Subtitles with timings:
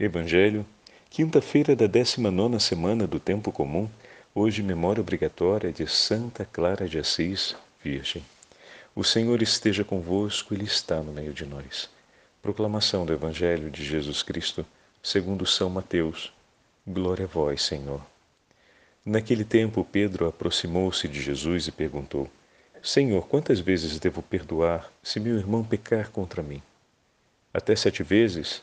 [0.00, 0.64] Evangelho,
[1.10, 3.90] quinta-feira da 19 semana do Tempo Comum,
[4.32, 8.24] hoje memória obrigatória de Santa Clara de Assis, Virgem.
[8.94, 11.90] O Senhor esteja convosco, Ele está no meio de nós.
[12.40, 14.64] Proclamação do Evangelho de Jesus Cristo,
[15.02, 16.32] segundo São Mateus.
[16.86, 18.00] Glória a vós, Senhor.
[19.04, 22.30] Naquele tempo, Pedro aproximou-se de Jesus e perguntou:
[22.80, 26.62] Senhor, quantas vezes devo perdoar se meu irmão pecar contra mim?
[27.52, 28.62] Até sete vezes?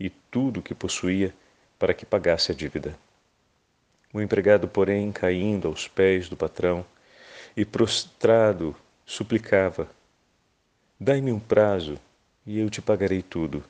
[0.00, 1.34] e tudo o que possuía
[1.78, 2.98] para que pagasse a dívida.
[4.12, 6.84] O empregado, porém, caindo aos pés do patrão
[7.56, 8.74] e prostrado,
[9.04, 9.88] suplicava:
[10.98, 12.00] Dai-me um prazo
[12.46, 13.62] e eu te pagarei tudo.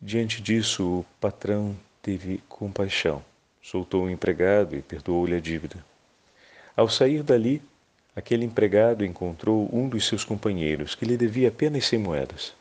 [0.00, 3.22] Diante disso, o patrão teve compaixão,
[3.62, 5.84] soltou o empregado e perdoou-lhe a dívida.
[6.76, 7.60] Ao sair dali,
[8.14, 12.54] aquele empregado encontrou um dos seus companheiros que lhe devia apenas cem moedas.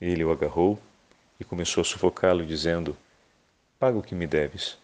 [0.00, 0.78] Ele o agarrou
[1.40, 2.94] e começou a sufocá-lo, dizendo:
[3.78, 4.76] Paga o que me deves.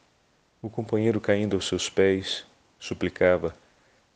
[0.62, 2.46] O companheiro, caindo aos seus pés,
[2.78, 3.54] suplicava: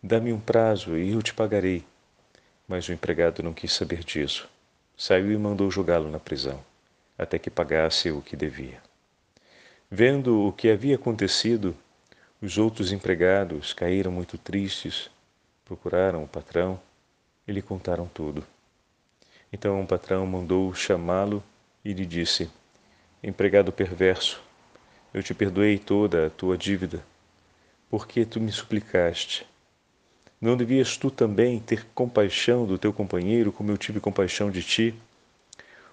[0.02, 1.84] Dá-me um prazo e eu te pagarei.
[2.66, 4.48] Mas o empregado não quis saber disso.
[4.96, 6.62] Saiu e mandou jogá-lo na prisão,
[7.18, 8.80] até que pagasse o que devia.
[9.90, 11.76] Vendo o que havia acontecido,
[12.40, 15.10] os outros empregados caíram muito tristes,
[15.64, 16.80] procuraram o patrão
[17.46, 18.46] e lhe contaram tudo.
[19.52, 21.42] Então o patrão mandou chamá-lo
[21.84, 22.50] e lhe disse:
[23.22, 24.40] Empregado perverso,
[25.12, 27.02] eu te perdoei toda a tua dívida,
[27.88, 29.46] porque tu me suplicaste.
[30.40, 34.94] Não devias tu também ter compaixão do teu companheiro, como eu tive compaixão de ti?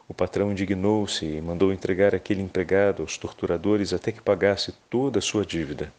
[0.07, 5.21] O patrão indignou-se e mandou entregar aquele empregado aos torturadores até que pagasse toda a
[5.21, 5.91] sua dívida.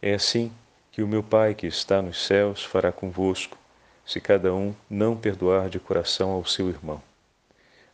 [0.00, 0.50] É assim
[0.90, 3.58] que o meu Pai que está nos céus fará convosco,
[4.06, 7.02] se cada um não perdoar de coração ao seu irmão.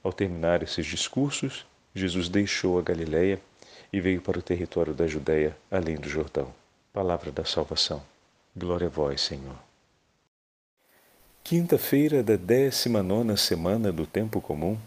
[0.09, 3.39] Ao terminar esses discursos, Jesus deixou a Galiléia
[3.93, 6.49] e veio para o território da Judéia, além do Jordão.
[6.95, 8.03] Palavra da salvação.
[8.57, 9.59] Glória a vós, Senhor.
[11.45, 14.79] Quinta-feira da décima nona semana do Tempo Comum.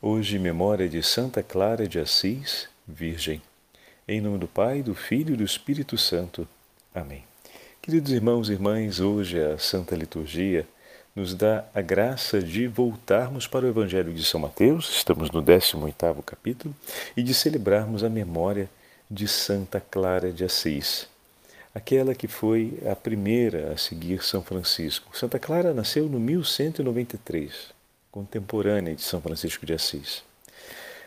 [0.00, 3.42] Hoje, memória de Santa Clara de Assis, Virgem.
[4.08, 6.48] Em nome do Pai, do Filho e do Espírito Santo.
[6.94, 7.22] Amém.
[7.82, 10.66] Queridos irmãos e irmãs, hoje a Santa Liturgia
[11.14, 16.24] nos dá a graça de voltarmos para o Evangelho de São Mateus, estamos no 18º
[16.24, 16.74] capítulo,
[17.16, 18.68] e de celebrarmos a memória
[19.08, 21.06] de Santa Clara de Assis,
[21.72, 25.16] aquela que foi a primeira a seguir São Francisco.
[25.16, 27.68] Santa Clara nasceu no 1193,
[28.10, 30.24] contemporânea de São Francisco de Assis.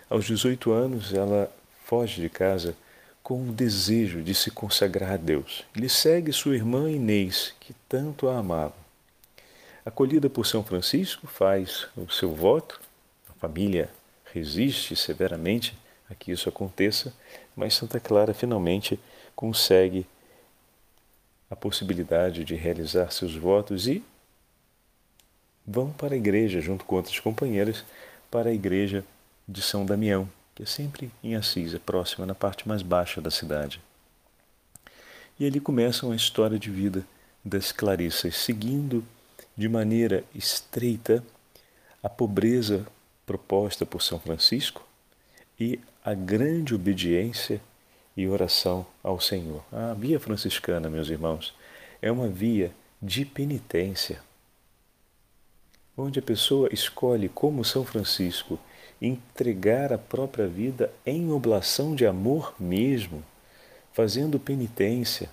[0.09, 1.51] Aos 18 anos, ela
[1.83, 2.77] foge de casa
[3.21, 5.65] com o desejo de se consagrar a Deus.
[5.75, 8.86] Ele segue sua irmã Inês, que tanto a amava
[9.87, 12.79] acolhida por São Francisco, faz o seu voto,
[13.29, 13.89] a família
[14.33, 15.77] resiste severamente
[16.09, 17.13] a que isso aconteça,
[17.55, 18.99] mas Santa Clara finalmente
[19.33, 20.05] consegue
[21.49, 24.03] a possibilidade de realizar seus votos e
[25.65, 27.85] vão para a igreja, junto com outras companheiras,
[28.29, 29.05] para a igreja
[29.47, 33.31] de São Damião, que é sempre em Assis, é próxima, na parte mais baixa da
[33.31, 33.79] cidade.
[35.39, 37.05] E ali começam a história de vida
[37.43, 39.01] das Clarissas, seguindo
[39.57, 41.23] de maneira estreita
[42.03, 42.85] a pobreza
[43.25, 44.85] proposta por São Francisco
[45.59, 47.59] e a grande obediência
[48.15, 49.63] e oração ao Senhor.
[49.71, 51.53] A via franciscana, meus irmãos,
[52.01, 54.21] é uma via de penitência,
[55.97, 58.59] onde a pessoa escolhe, como São Francisco,
[59.01, 63.23] entregar a própria vida em oblação de amor mesmo,
[63.93, 65.29] fazendo penitência,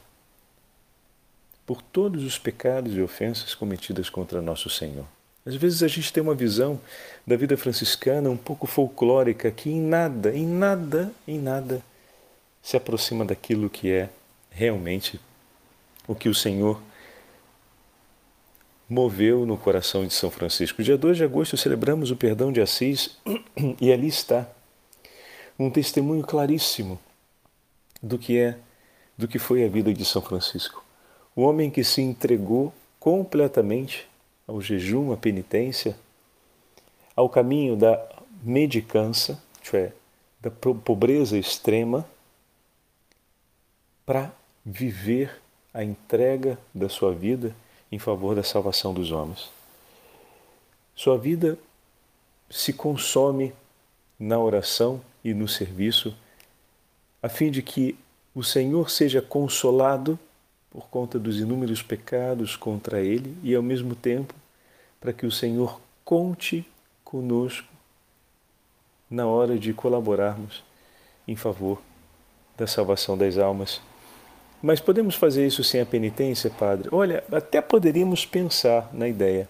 [1.67, 5.07] por todos os pecados e ofensas cometidas contra nosso Senhor.
[5.47, 6.81] Às vezes a gente tem uma visão
[7.27, 11.83] da vida franciscana um pouco folclórica que em nada, em nada, em nada
[12.63, 14.09] se aproxima daquilo que é
[14.51, 15.21] realmente
[16.09, 16.81] o que o Senhor
[18.89, 20.83] moveu no coração de São Francisco.
[20.83, 23.19] Dia 2 de agosto celebramos o perdão de Assis
[23.81, 24.49] e ali está
[25.59, 26.99] um testemunho claríssimo
[28.03, 28.59] do que é,
[29.17, 30.84] do que foi a vida de São Francisco
[31.35, 34.09] o homem que se entregou completamente
[34.47, 35.97] ao jejum, à penitência,
[37.17, 38.03] ao caminho da
[38.43, 39.93] medicança, isto é,
[40.41, 42.07] da pobreza extrema
[44.05, 44.31] para
[44.65, 45.41] viver
[45.73, 47.55] a entrega da sua vida
[47.91, 49.51] em favor da salvação dos homens.
[50.95, 51.59] Sua vida
[52.51, 53.53] se consome
[54.19, 56.15] na oração e no serviço,
[57.23, 57.97] a fim de que
[58.35, 60.19] o Senhor seja consolado
[60.75, 64.35] por conta dos inúmeros pecados contra ele e, ao mesmo tempo,
[65.01, 66.67] para que o Senhor conte
[67.05, 67.69] conosco
[69.09, 70.65] na hora de colaborarmos
[71.29, 71.81] em favor
[72.57, 73.81] da salvação das almas.
[74.61, 76.89] Mas podemos fazer isso sem a penitência, Padre?
[76.91, 79.49] Olha, até poderíamos pensar na ideia,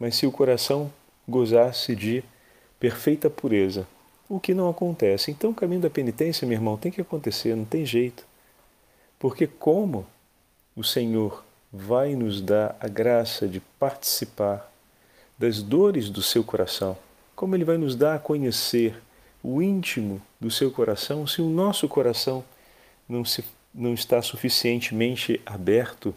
[0.00, 0.90] mas se o coração
[1.28, 2.24] gozasse de
[2.80, 3.86] perfeita pureza,
[4.26, 5.30] o que não acontece.
[5.30, 8.24] Então, o caminho da penitência, meu irmão, tem que acontecer, não tem jeito.
[9.18, 10.06] Porque, como
[10.76, 11.42] o Senhor
[11.72, 14.70] vai nos dar a graça de participar
[15.38, 16.96] das dores do seu coração,
[17.34, 18.94] como Ele vai nos dar a conhecer
[19.42, 22.44] o íntimo do seu coração, se o nosso coração
[23.08, 23.42] não se
[23.74, 26.14] não está suficientemente aberto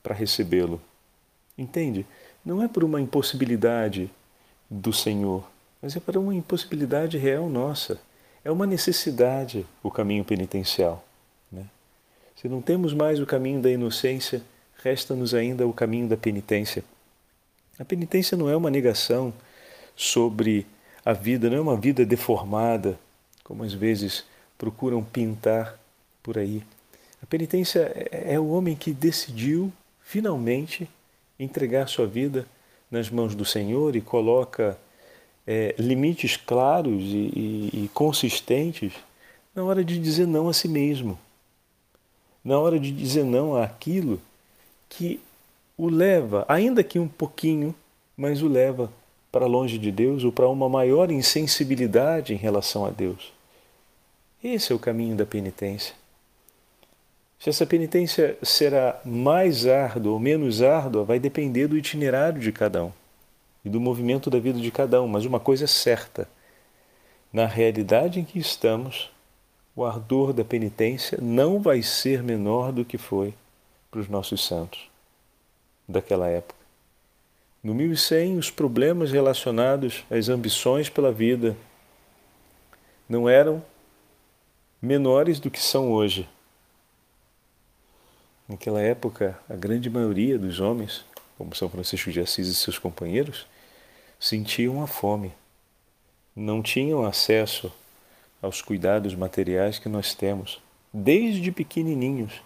[0.00, 0.80] para recebê-lo.
[1.58, 2.06] Entende?
[2.44, 4.08] Não é por uma impossibilidade
[4.70, 5.44] do Senhor,
[5.82, 8.00] mas é para uma impossibilidade real nossa.
[8.44, 11.04] É uma necessidade o caminho penitencial.
[12.44, 14.42] Se não temos mais o caminho da inocência,
[14.82, 16.84] resta-nos ainda o caminho da penitência.
[17.78, 19.32] A penitência não é uma negação
[19.96, 20.66] sobre
[21.02, 23.00] a vida, não é uma vida deformada,
[23.42, 24.26] como às vezes
[24.58, 25.80] procuram pintar
[26.22, 26.62] por aí.
[27.22, 30.86] A penitência é, é o homem que decidiu finalmente
[31.40, 32.44] entregar sua vida
[32.90, 34.76] nas mãos do Senhor e coloca
[35.46, 38.92] é, limites claros e, e, e consistentes
[39.54, 41.18] na hora de dizer não a si mesmo,
[42.44, 44.20] na hora de dizer não àquilo
[44.88, 45.20] que
[45.76, 47.74] o leva, ainda que um pouquinho,
[48.16, 48.92] mas o leva
[49.32, 53.32] para longe de Deus ou para uma maior insensibilidade em relação a Deus.
[54.42, 55.94] Esse é o caminho da penitência.
[57.40, 62.84] Se essa penitência será mais árdua ou menos árdua, vai depender do itinerário de cada
[62.84, 62.92] um
[63.64, 65.08] e do movimento da vida de cada um.
[65.08, 66.28] Mas uma coisa é certa:
[67.32, 69.10] na realidade em que estamos,
[69.76, 73.34] o ardor da penitência não vai ser menor do que foi
[73.90, 74.88] para os nossos santos
[75.88, 76.64] daquela época.
[77.62, 81.56] No 1100, os problemas relacionados às ambições pela vida
[83.08, 83.62] não eram
[84.80, 86.28] menores do que são hoje.
[88.46, 91.04] Naquela época, a grande maioria dos homens,
[91.38, 93.46] como São Francisco de Assis e seus companheiros,
[94.20, 95.32] sentiam a fome.
[96.36, 97.72] Não tinham acesso
[98.44, 100.60] aos cuidados materiais que nós temos,
[100.92, 102.42] desde pequenininhos.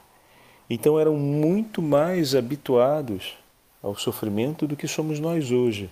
[0.71, 3.37] Então eram muito mais habituados
[3.83, 5.91] ao sofrimento do que somos nós hoje.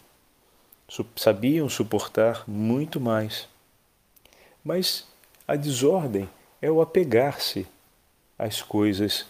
[1.16, 3.48] Sabiam suportar muito mais.
[4.64, 5.08] Mas
[5.46, 6.28] a desordem
[6.62, 7.66] é o apegar-se
[8.38, 9.26] às coisas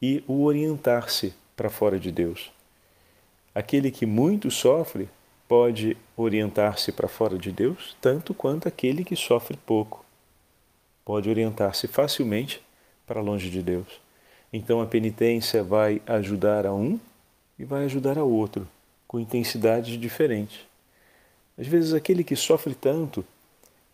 [0.00, 2.52] e o orientar-se para fora de Deus.
[3.52, 5.08] Aquele que muito sofre
[5.48, 10.03] pode orientar-se para fora de Deus, tanto quanto aquele que sofre pouco.
[11.04, 12.62] Pode orientar-se facilmente
[13.06, 14.00] para longe de Deus.
[14.52, 16.98] Então a penitência vai ajudar a um
[17.58, 18.66] e vai ajudar a outro,
[19.06, 20.60] com intensidades diferentes.
[21.58, 23.24] Às vezes, aquele que sofre tanto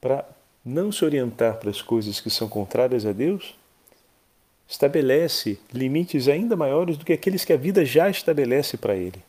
[0.00, 0.24] para
[0.64, 3.54] não se orientar para as coisas que são contrárias a Deus,
[4.68, 9.22] estabelece limites ainda maiores do que aqueles que a vida já estabelece para ele.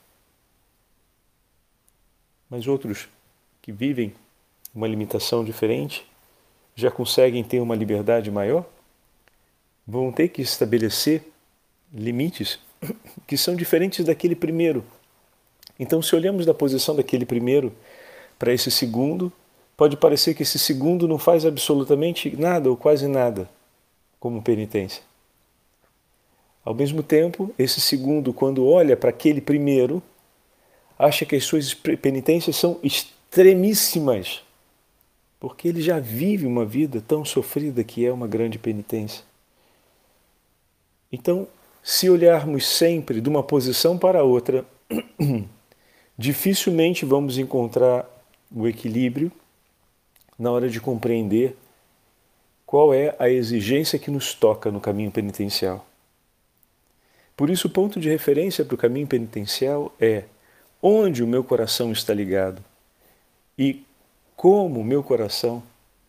[2.50, 3.08] Mas outros
[3.62, 4.13] que vivem
[4.74, 6.05] uma limitação diferente
[6.75, 8.66] já conseguem ter uma liberdade maior,
[9.86, 11.24] vão ter que estabelecer
[11.94, 12.60] limites
[13.28, 14.84] que são diferentes daquele primeiro.
[15.80, 17.74] Então, se olhamos da posição daquele primeiro
[18.38, 19.32] para esse segundo,
[19.75, 23.50] pode parecer que esse segundo não faz absolutamente nada ou quase nada
[24.20, 25.01] como penitência.
[26.63, 30.01] Ao mesmo tempo, esse segundo, quando olha para aquele primeiro,
[30.98, 34.44] acha que as suas penitências são extremíssimas,
[35.41, 39.24] porque ele já vive uma vida tão sofrida que é uma grande penitência.
[41.12, 41.48] Então,
[41.81, 44.63] se olharmos sempre de uma posição para outra,
[46.15, 48.07] dificilmente vamos encontrar
[48.55, 49.31] o equilíbrio
[50.38, 51.57] na hora de compreender
[52.63, 55.88] qual é a exigência que nos toca no caminho penitencial.
[57.36, 60.25] Por isso, o ponto de referência para o caminho penitencial é
[60.83, 62.63] onde o meu coração está ligado
[63.57, 63.83] e
[64.41, 65.62] como meu coração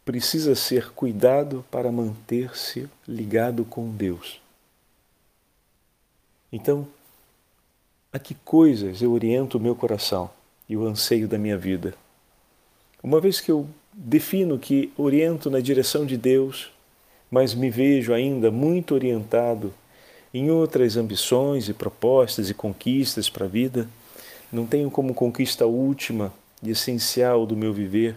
[0.06, 4.40] precisa ser cuidado para manter-se ligado com Deus.
[6.50, 6.88] Então,
[8.10, 10.30] a que coisas eu oriento o meu coração
[10.66, 11.92] e o anseio da minha vida?
[13.02, 16.70] Uma vez que eu defino que oriento na direção de Deus,
[17.30, 19.74] mas me vejo ainda muito orientado
[20.32, 23.86] em outras ambições e propostas e conquistas para a vida.
[24.50, 26.32] Não tenho como conquista última
[26.62, 28.16] e essencial do meu viver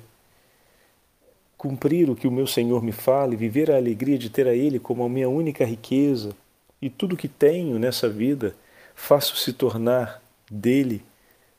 [1.66, 4.54] cumprir o que o meu Senhor me fala e viver a alegria de ter a
[4.54, 6.36] Ele como a minha única riqueza
[6.80, 8.56] e tudo que tenho nessa vida
[8.94, 11.04] faço se tornar dele,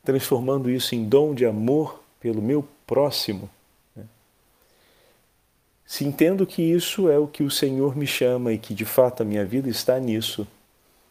[0.04, 3.50] transformando isso em dom de amor pelo meu próximo.
[3.96, 4.04] Né?
[5.84, 9.22] Se entendo que isso é o que o Senhor me chama e que de fato
[9.22, 10.46] a minha vida está nisso,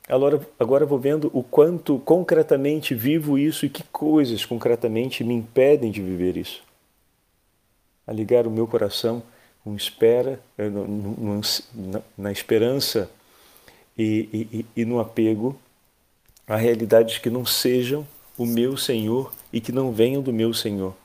[0.07, 5.91] agora, agora vou vendo o quanto concretamente vivo isso e que coisas concretamente me impedem
[5.91, 6.63] de viver isso
[8.07, 9.23] a ligar o meu coração
[9.63, 10.69] com espera, eh,
[12.15, 13.09] na esperança
[13.97, 15.57] e, e, e no apego
[16.47, 18.07] a realidades que não sejam
[18.37, 20.95] o meu Senhor e que não venham do meu Senhor.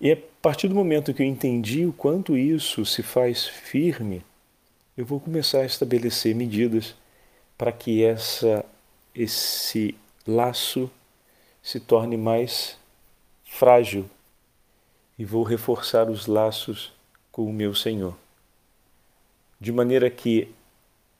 [0.00, 4.24] E a partir do momento que eu entendi o quanto isso se faz firme,
[4.96, 6.96] eu vou começar a estabelecer medidas
[7.60, 8.64] para que essa,
[9.14, 9.94] esse
[10.26, 10.90] laço
[11.62, 12.78] se torne mais
[13.44, 14.08] frágil
[15.18, 16.90] e vou reforçar os laços
[17.30, 18.16] com o meu Senhor.
[19.60, 20.48] De maneira que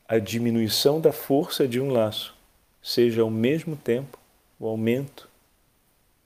[0.08, 2.34] a diminuição da força de um laço
[2.82, 4.18] seja ao mesmo tempo
[4.58, 5.28] o aumento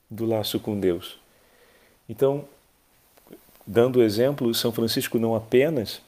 [0.09, 1.19] do laço com Deus.
[2.09, 2.45] Então,
[3.67, 6.01] dando o exemplo, São Francisco não apenas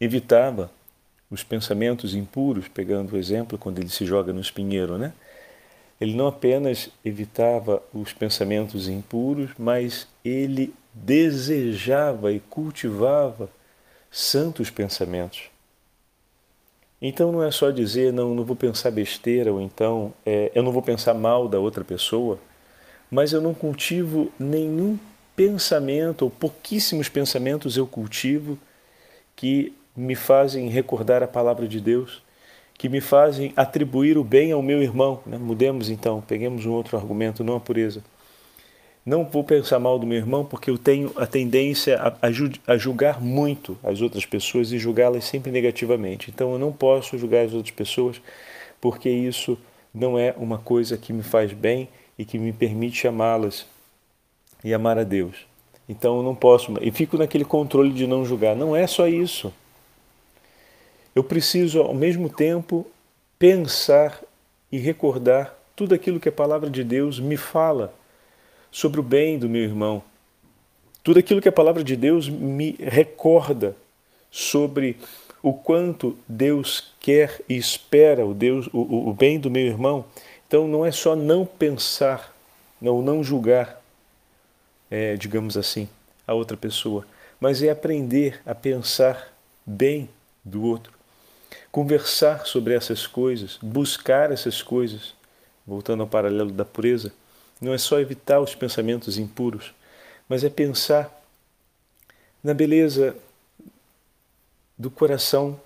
[0.00, 0.70] evitava
[1.30, 5.12] os pensamentos impuros, pegando o exemplo quando ele se joga no espinheiro, né?
[6.00, 13.50] Ele não apenas evitava os pensamentos impuros, mas ele desejava e cultivava
[14.10, 15.50] santos pensamentos.
[17.00, 20.72] Então não é só dizer, não, não vou pensar besteira, ou então é, eu não
[20.72, 22.38] vou pensar mal da outra pessoa,
[23.10, 24.98] mas eu não cultivo nenhum
[25.36, 28.58] pensamento, ou pouquíssimos pensamentos eu cultivo
[29.36, 32.22] que me fazem recordar a palavra de Deus,
[32.74, 35.20] que me fazem atribuir o bem ao meu irmão.
[35.26, 35.36] Né?
[35.36, 38.02] Mudemos então, peguemos um outro argumento, não a pureza.
[39.04, 42.76] Não vou pensar mal do meu irmão porque eu tenho a tendência a, a, a
[42.76, 46.30] julgar muito as outras pessoas e julgá-las sempre negativamente.
[46.30, 48.20] Então eu não posso julgar as outras pessoas
[48.80, 49.58] porque isso
[49.92, 53.66] não é uma coisa que me faz bem e que me permite amá-las
[54.62, 55.34] e amar a Deus.
[55.88, 58.54] Então eu não posso, e fico naquele controle de não julgar.
[58.54, 59.52] Não é só isso
[61.18, 62.86] eu preciso, ao mesmo tempo,
[63.40, 64.22] pensar
[64.70, 67.92] e recordar tudo aquilo que a palavra de Deus me fala
[68.70, 70.00] sobre o bem do meu irmão.
[71.02, 73.74] Tudo aquilo que a palavra de Deus me recorda
[74.30, 74.96] sobre
[75.42, 80.04] o quanto Deus quer e espera o, Deus, o, o bem do meu irmão.
[80.46, 82.32] Então não é só não pensar,
[82.80, 83.82] não, não julgar,
[84.88, 85.88] é, digamos assim,
[86.24, 87.04] a outra pessoa,
[87.40, 90.08] mas é aprender a pensar bem
[90.44, 90.97] do outro
[91.70, 95.14] conversar sobre essas coisas, buscar essas coisas,
[95.66, 97.12] voltando ao paralelo da pureza,
[97.60, 99.74] não é só evitar os pensamentos impuros,
[100.28, 101.14] mas é pensar
[102.42, 103.16] na beleza
[104.76, 105.60] do coração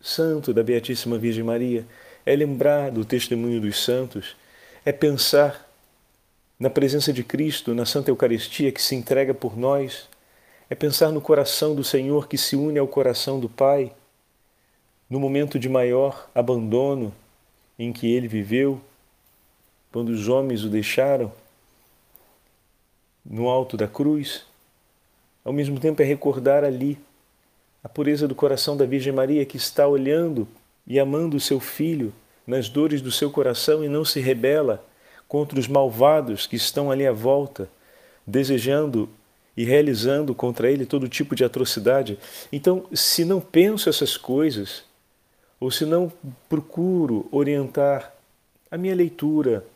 [0.00, 1.84] santo da Beatíssima Virgem Maria,
[2.24, 4.36] é lembrar do testemunho dos santos,
[4.84, 5.68] é pensar
[6.58, 10.08] na presença de Cristo, na Santa Eucaristia que se entrega por nós,
[10.70, 13.92] é pensar no coração do Senhor que se une ao coração do Pai
[15.14, 17.14] no momento de maior abandono
[17.78, 18.80] em que ele viveu,
[19.92, 21.30] quando os homens o deixaram,
[23.24, 24.44] no alto da cruz,
[25.44, 26.98] ao mesmo tempo é recordar ali
[27.80, 30.48] a pureza do coração da Virgem Maria que está olhando
[30.84, 32.12] e amando o seu filho
[32.44, 34.84] nas dores do seu coração e não se rebela
[35.28, 37.68] contra os malvados que estão ali à volta,
[38.26, 39.08] desejando
[39.56, 42.18] e realizando contra ele todo tipo de atrocidade.
[42.50, 44.82] Então, se não penso essas coisas,
[45.64, 46.12] ou se não
[46.46, 48.14] procuro orientar
[48.70, 49.66] a minha leitura,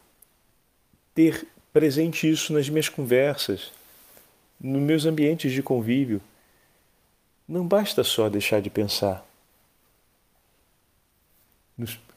[1.14, 3.73] ter presente isso nas minhas conversas,
[4.61, 6.21] nos meus ambientes de convívio,
[7.49, 9.26] não basta só deixar de pensar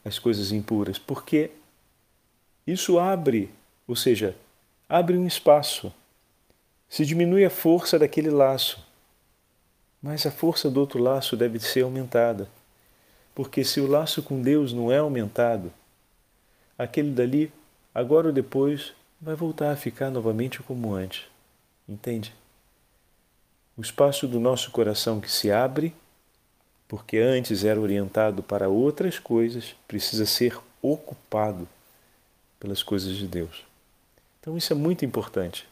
[0.03, 1.49] as coisas impuras, porque
[2.67, 3.49] isso abre,
[3.87, 4.35] ou seja,
[4.89, 5.93] abre um espaço,
[6.89, 8.85] se diminui a força daquele laço,
[10.03, 12.49] mas a força do outro laço deve ser aumentada.
[13.33, 15.71] Porque se o laço com Deus não é aumentado,
[16.77, 17.51] aquele dali,
[17.93, 21.23] agora ou depois, vai voltar a ficar novamente como antes.
[21.88, 22.33] Entende?
[23.77, 25.93] O espaço do nosso coração que se abre,
[26.88, 31.67] porque antes era orientado para outras coisas, precisa ser ocupado
[32.59, 33.63] pelas coisas de Deus.
[34.39, 35.67] Então isso é muito importante.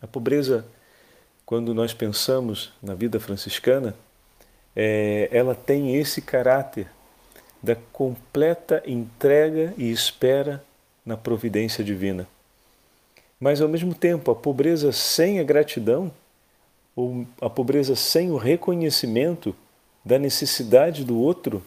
[0.00, 0.64] A pobreza,
[1.44, 3.94] quando nós pensamos na vida franciscana,
[4.74, 6.88] é, ela tem esse caráter
[7.62, 10.62] da completa entrega e espera
[11.04, 12.26] na providência divina.
[13.38, 16.12] Mas, ao mesmo tempo, a pobreza sem a gratidão,
[16.94, 19.54] ou a pobreza sem o reconhecimento
[20.04, 21.62] da necessidade do outro,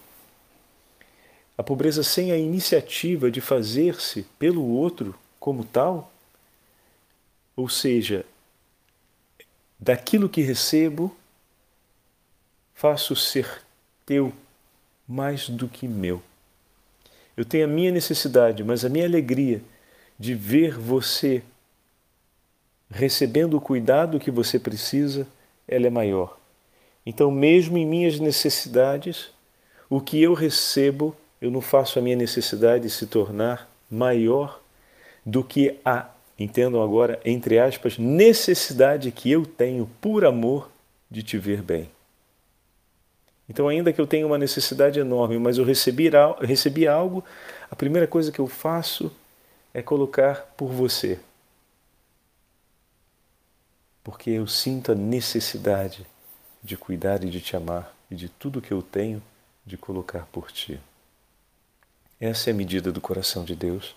[1.57, 6.11] a pobreza sem a iniciativa de fazer-se pelo outro como tal,
[7.55, 8.25] ou seja,
[9.79, 11.15] daquilo que recebo,
[12.73, 13.61] faço ser
[14.05, 14.33] teu
[15.07, 16.21] mais do que meu.
[17.35, 19.61] Eu tenho a minha necessidade, mas a minha alegria
[20.19, 21.43] de ver você
[22.89, 25.27] recebendo o cuidado que você precisa,
[25.67, 26.37] ela é maior.
[27.05, 29.31] Então, mesmo em minhas necessidades,
[29.89, 34.61] o que eu recebo, eu não faço a minha necessidade se tornar maior
[35.25, 40.69] do que a, entendam agora, entre aspas, necessidade que eu tenho por amor
[41.09, 41.89] de te ver bem.
[43.47, 46.09] Então, ainda que eu tenha uma necessidade enorme, mas eu recebi,
[46.41, 47.23] recebi algo,
[47.69, 49.11] a primeira coisa que eu faço
[49.73, 51.19] é colocar por você.
[54.03, 56.05] Porque eu sinto a necessidade
[56.63, 59.21] de cuidar e de te amar e de tudo que eu tenho
[59.65, 60.79] de colocar por ti.
[62.19, 63.95] Essa é a medida do coração de Deus.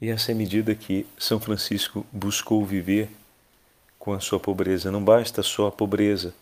[0.00, 3.10] E essa é a medida que São Francisco buscou viver
[4.08, 4.90] com a sua pobreza.
[4.90, 6.32] Não basta só a pobreza.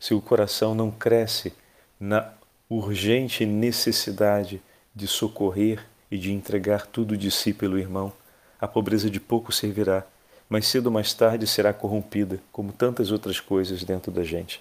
[0.00, 1.52] Se o coração não cresce
[2.00, 2.32] na
[2.68, 4.60] urgente necessidade
[4.92, 8.12] de socorrer e de entregar tudo de si pelo irmão,
[8.60, 10.04] a pobreza de pouco servirá,
[10.48, 14.60] mas cedo ou mais tarde será corrompida, como tantas outras coisas dentro da gente.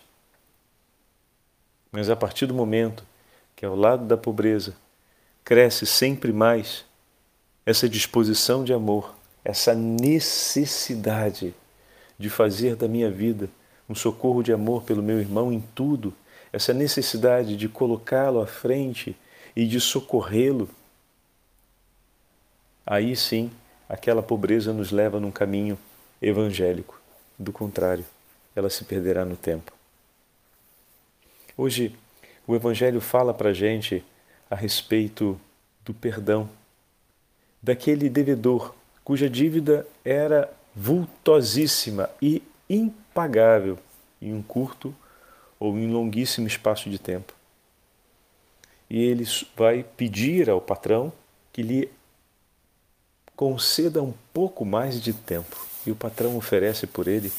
[1.92, 3.04] Mas a partir do momento
[3.56, 4.76] que ao lado da pobreza
[5.44, 6.86] cresce sempre mais
[7.66, 11.56] essa disposição de amor, essa necessidade
[12.18, 13.50] de fazer da minha vida
[13.90, 16.14] um socorro de amor pelo meu irmão em tudo,
[16.52, 19.16] essa necessidade de colocá-lo à frente
[19.56, 20.70] e de socorrê-lo,
[22.86, 23.52] aí sim
[23.88, 25.78] aquela pobreza nos leva num caminho
[26.22, 27.00] evangélico.
[27.38, 28.06] Do contrário,
[28.56, 29.74] ela se perderá no tempo.
[31.58, 31.96] Hoje,
[32.48, 34.04] o Evangelho fala para a gente
[34.50, 35.40] a respeito
[35.84, 36.50] do perdão,
[37.62, 38.74] daquele devedor
[39.04, 43.80] cuja dívida era vultosíssima e impagável
[44.22, 44.94] em um curto
[45.60, 47.34] ou em longuíssimo espaço de tempo.
[48.90, 49.24] E ele
[49.56, 51.14] vai pedir ao patrão
[51.54, 51.90] que lhe
[53.36, 55.66] conceda um pouco mais de tempo.
[55.86, 57.32] E o patrão oferece por ele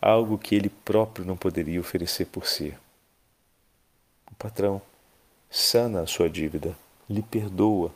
[0.00, 2.74] algo que ele próprio não poderia oferecer por si.
[4.30, 4.80] O patrão
[5.50, 6.76] sana a sua dívida,
[7.08, 7.94] lhe perdoa,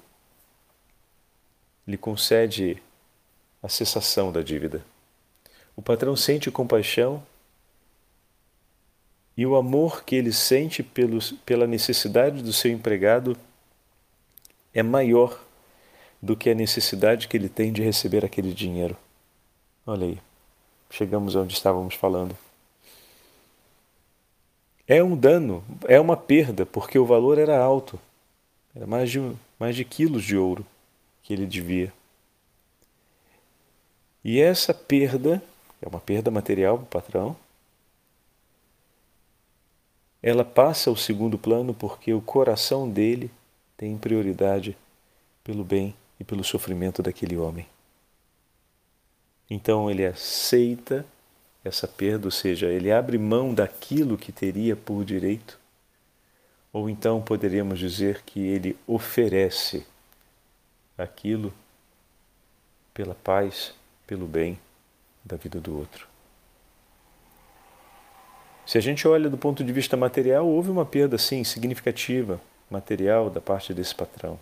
[1.86, 2.80] lhe concede
[3.62, 4.84] a cessação da dívida.
[5.76, 7.22] O patrão sente compaixão
[9.36, 13.36] e o amor que ele sente pelos, pela necessidade do seu empregado
[14.74, 15.40] é maior
[16.20, 18.96] do que a necessidade que ele tem de receber aquele dinheiro.
[19.86, 20.18] Olha aí,
[20.90, 22.36] chegamos onde estávamos falando.
[24.86, 28.00] É um dano, é uma perda, porque o valor era alto.
[28.74, 30.66] Era mais de, mais de quilos de ouro
[31.22, 31.92] que ele devia.
[34.28, 35.42] E essa perda,
[35.80, 37.36] é uma perda material para o patrão,
[40.22, 43.30] ela passa ao segundo plano porque o coração dele
[43.74, 44.76] tem prioridade
[45.42, 47.66] pelo bem e pelo sofrimento daquele homem.
[49.48, 51.06] Então ele aceita
[51.64, 55.58] essa perda, ou seja, ele abre mão daquilo que teria por direito,
[56.70, 59.86] ou então poderíamos dizer que ele oferece
[60.98, 61.50] aquilo
[62.92, 63.77] pela paz
[64.08, 64.58] pelo bem
[65.22, 66.08] da vida do outro.
[68.66, 72.40] Se a gente olha do ponto de vista material, houve uma perda, sim, significativa,
[72.70, 74.38] material da parte desse patrão.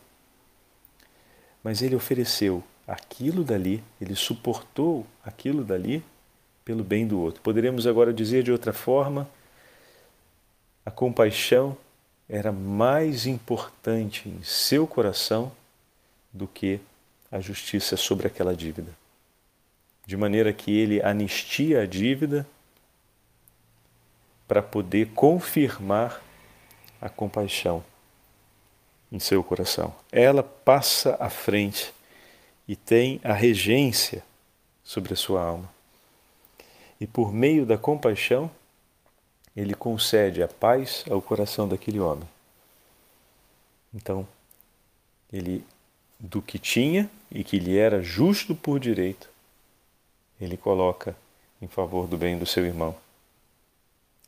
[1.63, 6.03] Mas ele ofereceu aquilo dali, ele suportou aquilo dali
[6.65, 7.43] pelo bem do outro.
[7.43, 9.29] Poderíamos agora dizer de outra forma:
[10.85, 11.77] a compaixão
[12.29, 15.51] era mais importante em seu coração
[16.33, 16.81] do que
[17.33, 19.06] a justiça sobre aquela dívida
[20.07, 22.47] de maneira que ele anistia a dívida
[24.47, 26.23] para poder confirmar
[27.01, 27.85] a compaixão
[29.11, 29.95] em seu coração.
[30.13, 31.93] Ela passa à frente
[32.69, 34.23] e tem a regência
[34.85, 35.69] sobre a sua alma.
[37.01, 38.51] E por meio da compaixão,
[39.57, 42.29] ele concede a paz ao coração daquele homem.
[43.93, 44.27] Então,
[45.33, 45.65] ele
[46.19, 49.29] do que tinha e que lhe era justo por direito,
[50.41, 51.17] ele coloca
[51.61, 52.95] em favor do bem do seu irmão.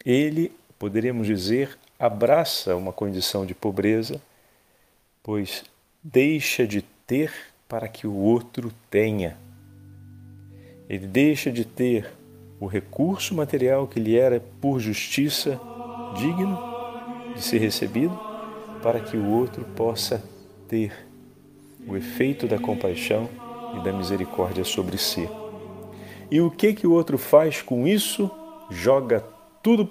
[0.04, 4.20] Ele, poderíamos dizer, abraça uma condição de pobreza,
[5.22, 5.64] pois
[6.02, 7.32] deixa de ter
[7.68, 9.36] para que o outro tenha.
[10.88, 12.10] Ele deixa de ter
[12.60, 15.60] o recurso material que lhe era por justiça
[16.16, 16.58] digno
[17.34, 18.18] de ser recebido,
[18.82, 20.22] para que o outro possa
[20.66, 20.92] ter
[21.86, 23.28] o efeito da compaixão
[23.76, 25.28] e da misericórdia sobre si.
[26.30, 28.30] E o que que o outro faz com isso?
[28.70, 29.24] Joga
[29.62, 29.86] tudo por